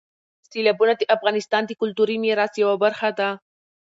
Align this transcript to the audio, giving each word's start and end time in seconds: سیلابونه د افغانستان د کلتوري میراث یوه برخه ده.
سیلابونه 0.51 0.93
د 0.97 1.01
افغانستان 1.15 1.63
د 1.65 1.71
کلتوري 1.81 2.15
میراث 2.23 2.53
یوه 2.63 2.75
برخه 2.83 3.09
ده. 3.19 3.29